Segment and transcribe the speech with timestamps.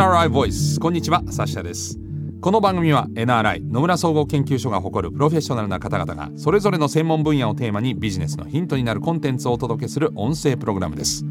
[0.00, 1.98] NRI ボイスこんにちはサッシャです。
[2.40, 11.26] この番組は NRI 野村総合研究所が誇るプロフェッショナルな方々がそれぞれの専門分野をテーマにビジネスのヒントになるコンテンツをお届けする音声プログラムです。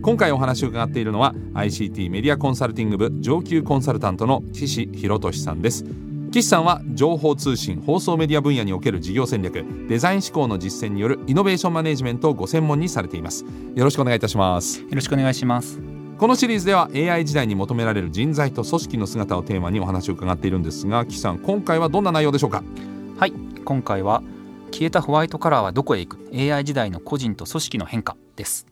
[0.00, 5.84] 今回お話を伺っているのは ICT メディアコンサルティング部上級コンサルタントの岸博俊さんです。
[6.32, 13.44] 岸さんは情報通信放送メディア分野における事業戦略デザイン思考の実践によるイノベーションマネジメントをご専門にされています。
[13.74, 14.80] よろしくお願いいたします。
[14.80, 15.97] よろしくお願いします。
[16.18, 22.62] このシリーズでは AI 時代に求められる人材と組織の姿をテーマにお話を伺っているんですが岸さん今回はどんな内容でしょうか？
[23.18, 23.32] はい
[23.64, 24.22] 今回は
[24.72, 28.66] 消えたホワイトカラーはどこへ行く？AI 時代の個人と組織の変化です。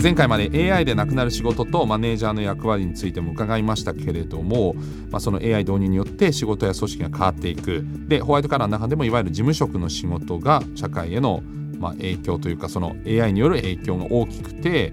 [0.00, 4.74] 前回まで AI でなくなる仕事とマネージャーの役割についても伺いましたけれども、
[5.10, 7.84] まあ、その AI 導入によって仕事や組織が変わっていく。
[8.06, 11.42] でホワイトカラーの中でもいわゆる事務職の仕事が社会への
[11.80, 14.92] まあ影響というかその AI による影響が大きくて、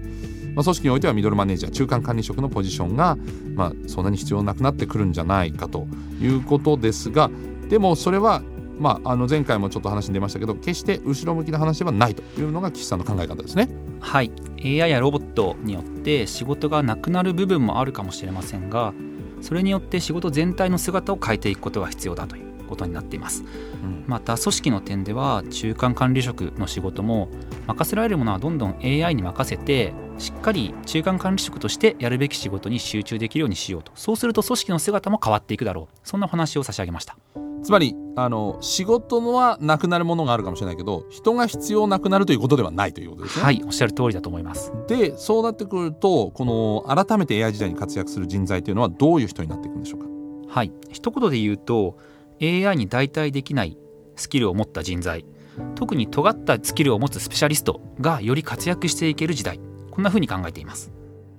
[0.56, 3.16] まあ、組織においてはミドルマネージャー中間管理職のポジションが、
[3.54, 5.86] まあ、そんなに必要なくなってくるんじゃないかと
[6.20, 7.30] いうことですが
[7.68, 8.42] でもそれは
[8.78, 13.68] まあ、あの前回もちょっと話に出ましたけど決して後ろ向きな話ではないというのが岸さんの考え方ですね。
[14.00, 14.30] はい。
[14.62, 18.94] AI やロボットによって仕事がなくなる部分もあるかもしれませんが
[19.40, 23.44] それによって仕事全体の姿を変えていくことが必要だということになっています、
[23.82, 27.28] うん、また組織の点では中間管理職の仕事も
[27.66, 33.92] 任せられるものはどんどん AI に任せてしっかり中間管理職としてやるべき仕事に集中できるようにしようと。
[33.94, 35.98] そうすると組織の姿も変わっていくだろう。
[36.02, 37.18] そんな話を差し上げました
[37.66, 43.44] つまりあの仕事のはなくなるものがあるかもしれないけど人が必要なくなるということではないということですね。
[43.44, 44.72] はいおっしゃる通りだと思います。
[44.86, 50.06] でそうなってくるとこの改めて AI 時代に活躍する人材というのはどういう人になっていくんでしょうか？
[50.48, 50.72] はい。
[50.92, 51.98] 一言で言うと
[52.40, 53.76] AI に代替できない
[54.14, 55.24] スキルを持った人材。
[55.74, 59.58] 特に尖ったスキルを持つスペシャリストがより活躍していける時代。
[59.90, 60.92] こんなふうに考えています。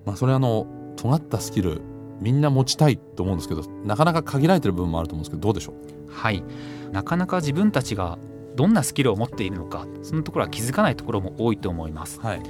[0.05, 1.81] まあ、それあの尖ったスキル
[2.19, 6.11] みんな持ちたいと思うんですけどなかなか限られてる部分もあると思うんですけどどうでしょう？
[6.11, 6.43] はい。
[6.91, 8.17] なかなか自分たちが
[8.55, 12.41] どんなスキルを持っているのかそのところは気づかないところも多いと思います、はい、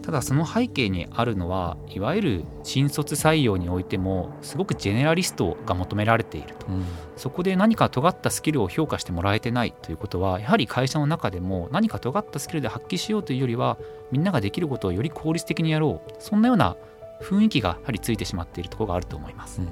[0.00, 6.84] ただその背景にあるのはいわゆる新卒採用においてもすごくジェネラリストが求められていると、うん、
[7.16, 13.76] そこで何か尖ったスキルを評価してもらえてないということはやはり会社の中でも何か尖ったスキルで発揮しようというよりは
[14.12, 16.12] みんなができることをより効率的にやろう。
[16.20, 16.76] そんなような
[17.20, 19.60] 雰囲気がやはりついてしまっているところがあると思います。
[19.60, 19.68] うん、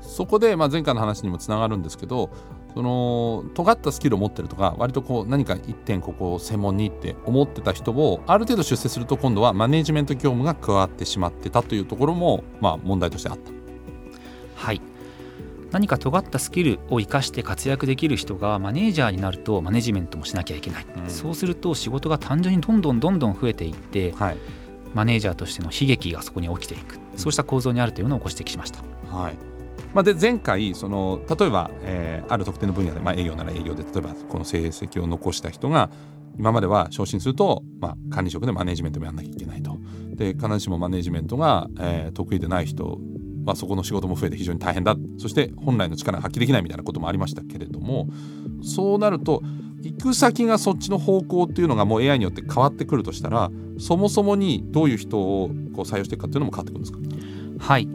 [0.00, 2.30] そこで、まあ、前回の話にもつながるんですけど
[2.74, 13.50] その尖ったスキルを持ってるとか割とこう何か一点ここを専門にって思ってた人をある程度出世すると今度はマネジメント業務が加わってしまってたというところも、まあ、問題としてあった。
[14.56, 14.80] はい。
[15.72, 24.36] 何か尖ったスキルを生かして活躍できる人がマネージャーになるとマネジメントもしなきゃいけない、うん、そうすると仕事が単純にどんどんどんどん増えていって、はい、
[24.94, 28.80] マネージャーとしての悲劇がそこに起きていくそうした構造にあるというのをご指摘しました。
[29.14, 29.36] はい
[29.94, 35.90] まあ、で前回その例えば、えー、ある特定の分野で、まあ、営業なら営業で例えばこの成績を残した人が
[36.38, 39.78] 今までは昇進すると、まあ、管理職でマネジメントもやんなきゃいけないと。
[40.14, 42.98] で必ずしもマネジメントが、えー、得意でない人
[43.44, 48.08] まあ、そこの仕事も増えて非常に大変だそして本来の力が発揮できないみたいなこともありましたけれども
[48.62, 49.42] そうなると
[49.82, 56.98] 行く先がそっちの方向っていうのがもう AI によって変わってくるとしたらそもそもにどういう人をこう採用していくかっていうのも変わってくるんですか？
[57.58, 57.88] はい。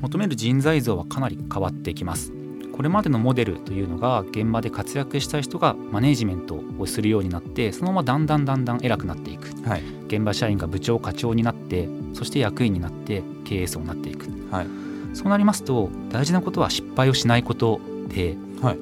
[0.00, 2.32] 求める人材像はかなり変わってきます。
[2.72, 14.66] これまでのモデルというのが現場で活躍した人がマネージメントをするようになってそのままだんだんだんだん偉くなっていく、はい、現場社員が部長課長になってそして役員になって経営層になっていく、はい、
[15.12, 18.78] そうなりますと大事なことは失敗をしないことで、はい、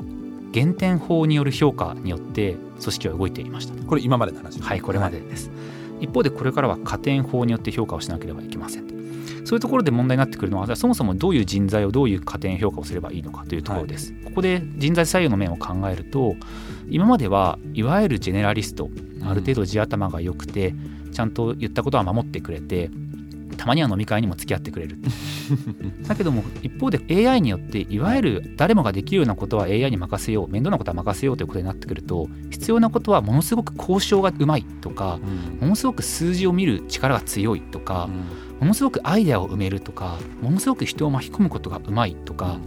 [0.53, 3.75] 減点法による評価によって組織は動いていました。
[3.85, 5.55] これ今までの話はいこれまでです、は
[6.01, 8.87] い、一方でこれからは加点法によって評価をしなければいけません
[9.47, 14.13] そういうところで問題になってくるのはそもそもどういう人材をどういう加点評価をすればいいのかというところです。
[14.13, 16.35] はい、ここで人材採用の面を考えると
[16.89, 18.91] 今まではいわゆるジェネラリスト
[19.25, 20.75] ある程度地頭が良くて
[21.13, 22.91] ちゃんと言ったことは守ってくれて
[23.57, 24.99] たまには飲み会にも付き合ってくれる
[26.07, 38.47] だけども一方で AI によっていわゆる誰もができるようなことは AI に任せよう面倒なことは任せようということになってくると必要なことはものすごく交渉がうまいとか、うん、ものすごく数字を見る力が強いとか、うん。
[38.61, 42.59] ものすごくアイデアを埋めるとかものすごく人を巻き込むことがうまいとか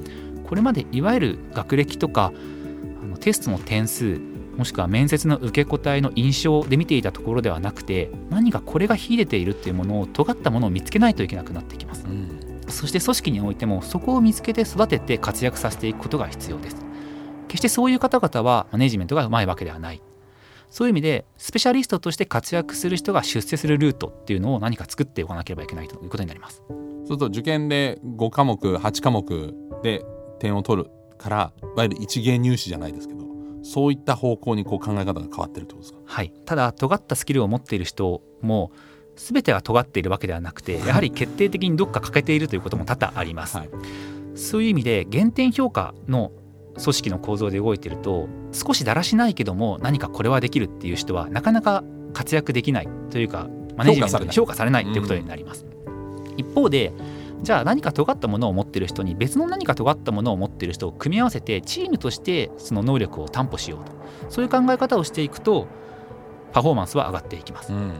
[0.47, 2.31] これまでいわゆる学歴とか
[3.01, 4.19] あのテストの点数
[4.59, 16.75] もしくは面接の受け答えの印象で見ていたところではなくて何かこれが秀でているっていうものを尖ったものを見つけないといけなくなってきます、うん、そして組織においてもそこを見つけて育てて活躍させていくことが必要です。
[17.47, 20.01] 決してそういう方々はマネジメントがうまいわけではない。
[20.69, 26.61] そういう意味でスペシャリストとして活躍する人が出世するルートっていうのを何か作っておかなければいけないということになります。
[26.67, 29.53] そうすると受験で5科目8科目
[29.83, 30.03] で
[30.39, 33.18] 点を取るからいわゆる一芸入試じゃないですけど
[33.61, 35.99] そういった方向にこう考え方が変わってるってことですか？
[36.05, 36.33] はい。
[36.45, 38.71] ただ尖ったスキルを持っている人も
[39.15, 43.69] 全てが尖っているわけではなくてやはり決定的にどっか欠けているということも多々あります、はい、
[44.35, 46.31] そういう意味で減点評価の
[46.81, 51.83] 組織の構造で動いていると少しだらしないけども何かこれはできるっていう人はなかなか
[52.13, 54.85] 活躍できないというかマネジメントで評価されない。
[54.85, 56.93] ということになります、うん、一方で
[57.41, 63.99] じゃあ何か尖ったものを持ってる人に別の何か尖ったものを持ってる人を組み合わせてチームとしてその能力を担保しようと。
[64.29, 65.67] そういう考え方をしていくと
[66.53, 67.93] パフォーマンスは上がっていきます、うん、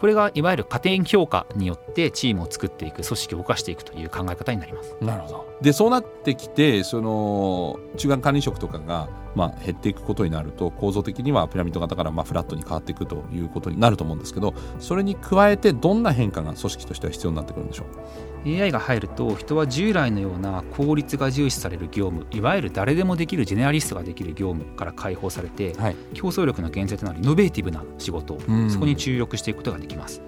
[0.00, 4.96] これがいわゆる加点評価によってチームを作っていく組織を動かしていくという考え方になります。
[5.00, 5.54] なるほど。
[5.62, 28.38] でそうなってきてその中間管理職とかがまあ減っていくことになると構造的にはピラミッド型からまあフラットに変わっていくということになると思うんですけどそれに加えてどんな変化が組織としては必要になってくるんでしょう？AI が入ると人は従来のような効率が重視される業務いわゆる誰でもできるジェネラリストができる業務から解放されて、はい、競争力の源泉となるイノベーティブな仕事
[28.68, 30.20] そこに注力していくことができます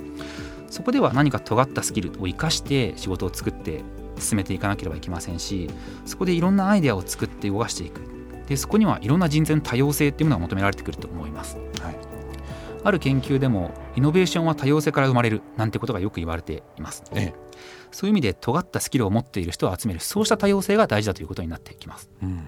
[0.70, 3.82] そこでは何か尖ったスキルを生かして仕事を作って
[4.18, 5.70] 進めていかなければいけませんし
[6.04, 8.00] そこでいろんなアイデアを作って動かしていく。
[8.46, 11.96] でそこにはいろんな人材の多様性っていうものが求められてくると思います、はい、
[12.84, 17.34] ある研究でもイノベーションは多様性から生まれるなんてことがよく言われています、ええ、
[17.90, 22.46] そういう意味で尖ったスキルを持っている人を集めるそうした多様性が大事だということになってきます、うん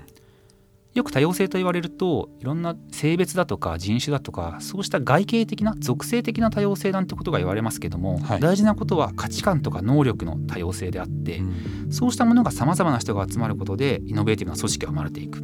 [0.98, 15.42] よく多様性と言われるといろんな性別だとか人種だとかそうした外形的な属性的な多様性なんてことが言われますけども、はい、大事なことは価値観とか能力の多様性であって、うん、そうしたものがさまざまな人が集まることでイノベーティブな組織が生まれていく。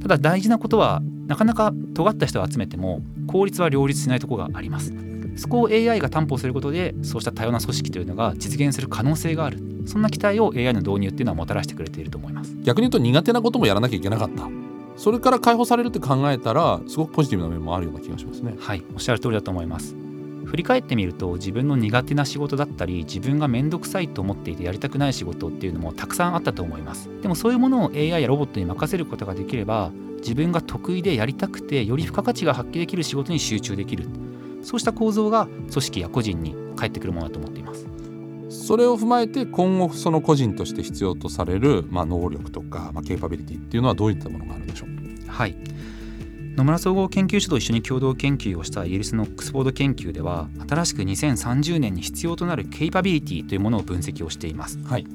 [0.00, 4.92] ただ大事なことはなかなか尖った人を集めても効率は両立しないところがあります。
[5.36, 12.54] そこを AI が担保することでそうした多様な組織というのが実現する可能性があるそんな期待を AI の導入っていうのはもたらしてくれていると思います。
[12.62, 14.48] 逆に言うと苦手なこともやらなきゃいけなかった。
[14.96, 18.54] それから解放されるって考えたらすごくポジティブな面もあるような気がしますね。
[18.58, 19.96] はいおっしゃる通りだと思います。
[20.44, 27.08] 振り返ってみると自分の苦手な仕事だったり自分が面倒くさいと思っていてやりたくない仕事っていうのもたくさんあったと思います。
[27.22, 34.06] でもそういうものを AI やロボットに任せることができれば自分が得意でやりたくてより付加価値が発揮できる仕事に集中できる。
[34.62, 37.86] そうした構造が組織や個人に返ってくるものだと思っています
[38.52, 45.30] それを踏まえて今後その個人として必要とされる、まあ、能力とか、まあ、ケーパビリティっていうのはどういったものがあるんでしょう？
[45.30, 45.56] はい。
[46.54, 55.06] 野村総合研究所と一緒に共同研究をしたイギリスのオックスフォード研究では新しく2030年に必要となるケイパビリティというものを分析をしています、はい、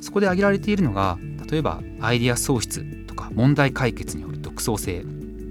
[0.00, 1.16] そこで挙げられているのが
[1.48, 5.04] 例えばアイデア創出とか問題解決による独創性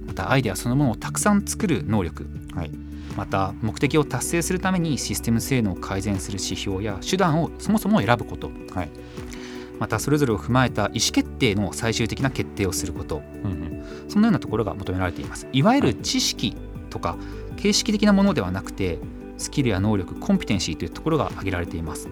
[0.06, 2.72] またアイデアそのものをたくさん作る能力、はい、
[3.16, 8.90] また目的を達成するためにシステム性能を改善する指標や手段をそもそも選ぶこと、はい、
[9.80, 15.48] またそれぞれを踏まえた意思決定の最終的な決定をすること、うんうん、そのようなところが求められています。
[15.52, 16.56] いわゆる知識
[16.90, 17.18] とか
[17.58, 19.00] 形式的なものではなくて
[19.38, 22.08] スキルや能力コンピテンシーというところが挙げられています。
[22.08, 22.12] こ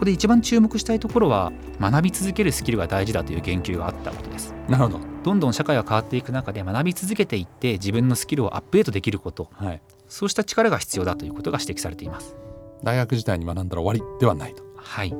[0.00, 4.54] こで一番注目したいところは学び続けるスキルが大事だという言及があったことです。
[4.66, 12.36] なるほどどんどん社会が変わっていく中で学び続けていって自分のスキルをアップデートできること、はい、そうした力が必要だということが指摘されています。
[12.82, 14.62] 大学時代に学んだら終わりではないと。
[14.76, 15.14] はい。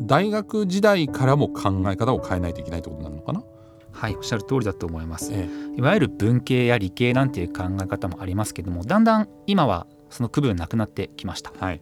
[0.00, 3.42] 大学時代からも考え方を変えないといけないということなのかな？
[3.92, 11.80] はいおっしゃる通りだと思います、ええ、いわゆる文系や理系なんていう考え方もありますけどもだんだん今はその区分なくなってきました、はい、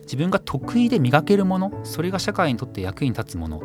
[0.00, 3.60] 自分が得意で磨けるものそれが社会にとって役に立つもの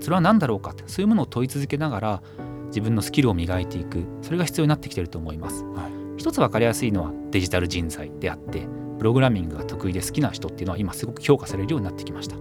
[0.00, 2.22] それは何だろうかそういうものを問い続けながら
[2.66, 4.04] 自分のスキルを磨いていく。
[4.22, 8.66] それが必要になってきていると思います、はい、一つ分かりやすいのはデジタル人材であって
[8.98, 12.36] プログラミングが得意で好きな人っていうのは今すごく評価されるようになってきました。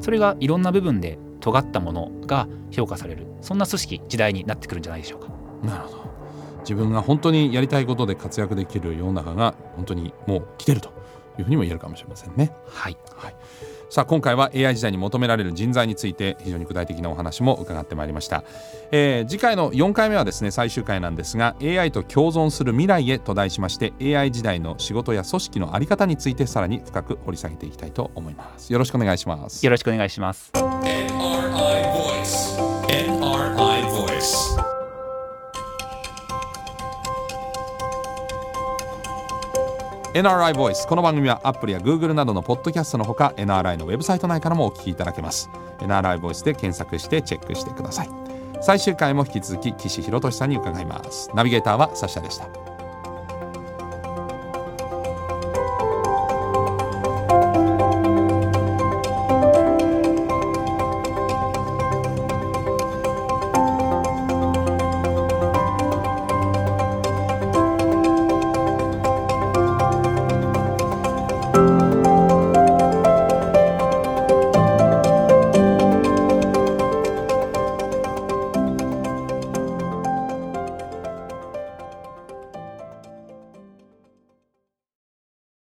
[0.00, 3.26] それがいろんな部分で尖ったものが評価される。
[3.40, 5.28] そんな組織時代になってくるんじゃないでしょうか。
[5.66, 6.06] なるほど。
[6.60, 10.90] 自分が本当にやりたいことで活躍できる世の中が本当にもう来てると
[11.38, 12.52] いうふうにも言えるかもしれませんね。
[12.68, 13.34] はい、はい
[13.88, 18.44] さあ今回は AI 時代に求められる人材について非常に具体的なお話も伺ってまいりました、
[18.90, 28.72] えー、次回の4回目はですね最終回なんですが AI と共存する未来へと題しまして AI 時代の仕事や組織の在り方についてさらに深く掘り下げていきたいと思います。
[28.72, 29.64] よろしくお願いします。
[29.64, 30.52] よろしくお願いします
[40.16, 45.50] NRI Voice この番組はアップルや Google などのポッドキャストのほか NRI のウェブサイト内からもお聞きいただけます。
[45.80, 48.08] NRI Voice で検索してチェックしてください。
[48.62, 51.28] 最終回も引き続き岸博俊さんに伺います。
[51.34, 52.65] ナビゲーターはサシャでした。